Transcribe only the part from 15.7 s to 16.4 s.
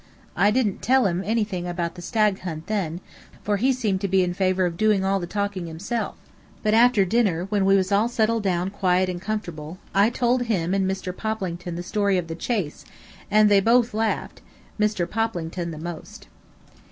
most.